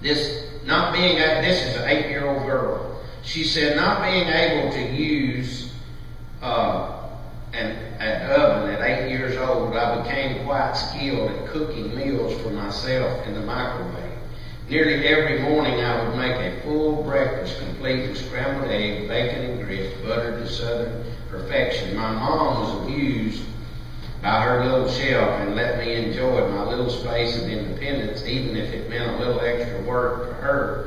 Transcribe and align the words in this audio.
This, 0.00 0.50
not 0.64 0.92
being, 0.92 1.16
this 1.16 1.66
is 1.66 1.76
an 1.76 1.88
eight-year-old 1.88 2.46
girl. 2.46 3.00
She 3.22 3.44
said 3.44 3.76
not 3.76 4.02
being 4.02 4.28
able 4.28 4.72
to 4.72 4.94
use, 4.94 5.72
uh, 6.40 7.08
an, 7.52 7.72
an 7.98 8.30
oven 8.30 8.70
at 8.70 8.80
eight 8.82 9.10
years 9.10 9.36
old, 9.36 9.74
I 9.74 10.02
became 10.02 10.44
quite 10.44 10.74
skilled 10.74 11.30
at 11.30 11.46
cooking 11.46 11.94
meals 11.96 12.40
for 12.42 12.50
myself 12.50 13.26
in 13.26 13.34
the 13.34 13.40
microwave. 13.40 14.12
Nearly 14.68 15.06
every 15.08 15.40
morning 15.40 15.80
I 15.80 16.04
would 16.04 16.16
make 16.16 16.36
a 16.36 16.60
full 16.60 17.02
breakfast 17.02 17.58
complete 17.58 18.08
with 18.08 18.18
scrambled 18.18 18.70
egg, 18.70 19.08
bacon 19.08 19.42
and 19.42 19.64
grits, 19.64 19.96
buttered 20.02 20.44
to 20.44 20.52
southern 20.52 21.04
perfection. 21.30 21.96
My 21.96 22.12
mom 22.12 22.60
was 22.60 22.84
amused 22.84 23.42
by 24.22 24.42
her 24.42 24.64
little 24.64 24.88
shelf 24.88 25.40
and 25.40 25.54
let 25.54 25.78
me 25.78 25.94
enjoy 25.94 26.42
my 26.48 26.64
little 26.64 26.90
space 26.90 27.36
of 27.36 27.48
independence, 27.48 28.26
even 28.26 28.56
if 28.56 28.72
it 28.72 28.88
meant 28.88 29.14
a 29.14 29.16
little 29.16 29.40
extra 29.40 29.78
work 29.78 30.24
for 30.24 30.34
her 30.34 30.84